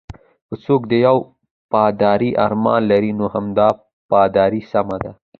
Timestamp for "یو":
1.05-1.17